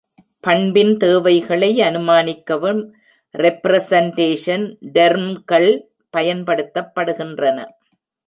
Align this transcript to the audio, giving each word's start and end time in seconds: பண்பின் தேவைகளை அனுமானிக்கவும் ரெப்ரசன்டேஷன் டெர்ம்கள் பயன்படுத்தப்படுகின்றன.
பண்பின் 0.43 0.93
தேவைகளை 0.97 1.69
அனுமானிக்கவும் 1.79 2.79
ரெப்ரசன்டேஷன் 3.35 4.65
டெர்ம்கள் 4.95 5.69
பயன்படுத்தப்படுகின்றன. 6.17 7.59